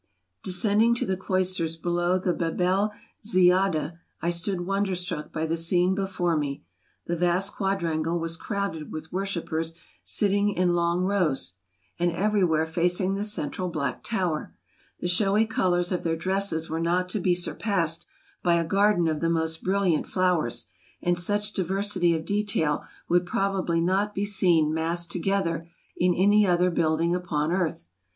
[0.43, 2.91] Descending to the cloisters below the Bab el
[3.23, 6.63] Ziyadah, I stood wonderstruck by the scene before me.
[7.05, 11.53] The vast quadrangle was crowded with worshipers sitting in long rows,
[11.99, 14.55] and everywhere facing the central black tower;
[14.99, 18.07] the showy colors of their dresses were not to be surpassed
[18.41, 20.65] by a garden of the most brilliant flowers,
[21.03, 26.71] and such diversity of detail would probably not be seen massed together in any other
[26.71, 27.89] building upon earth.